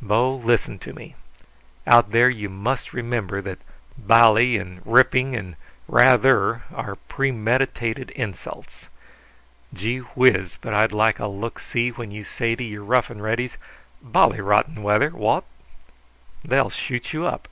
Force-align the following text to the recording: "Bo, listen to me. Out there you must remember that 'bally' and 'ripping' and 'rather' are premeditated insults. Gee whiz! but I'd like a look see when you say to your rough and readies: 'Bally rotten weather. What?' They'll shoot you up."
"Bo, 0.00 0.36
listen 0.36 0.78
to 0.78 0.94
me. 0.94 1.14
Out 1.86 2.12
there 2.12 2.30
you 2.30 2.48
must 2.48 2.94
remember 2.94 3.42
that 3.42 3.58
'bally' 3.98 4.56
and 4.56 4.80
'ripping' 4.86 5.36
and 5.36 5.54
'rather' 5.86 6.62
are 6.74 6.96
premeditated 7.10 8.08
insults. 8.12 8.88
Gee 9.74 9.98
whiz! 9.98 10.56
but 10.62 10.72
I'd 10.72 10.92
like 10.92 11.18
a 11.18 11.26
look 11.26 11.58
see 11.60 11.90
when 11.90 12.10
you 12.10 12.24
say 12.24 12.56
to 12.56 12.64
your 12.64 12.84
rough 12.84 13.10
and 13.10 13.20
readies: 13.20 13.58
'Bally 14.00 14.40
rotten 14.40 14.82
weather. 14.82 15.10
What?' 15.10 15.44
They'll 16.42 16.70
shoot 16.70 17.12
you 17.12 17.26
up." 17.26 17.48